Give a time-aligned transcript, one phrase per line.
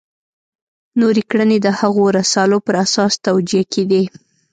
[0.99, 4.03] نورې کړنې د هغو رسالو پر اساس توجیه کېدې.